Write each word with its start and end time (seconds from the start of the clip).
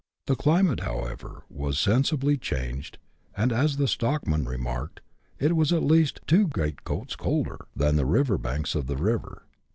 The 0.25 0.35
climate, 0.35 0.79
however, 0.79 1.43
was 1.47 1.77
sensibly 1.77 2.35
changed, 2.35 2.97
and, 3.37 3.51
as 3.53 3.77
the 3.77 3.87
stockman 3.87 4.45
remarked, 4.45 5.01
it 5.37 5.55
was 5.55 5.71
at 5.71 5.83
least" 5.83 6.21
two 6.25 6.47
great 6.47 6.83
coats 6.83 7.15
colder" 7.15 7.67
than 7.75 7.99
on 7.99 8.11
the 8.27 8.37
banks 8.39 8.73
of 8.73 8.87
the 8.87 8.97
river. 8.97 9.43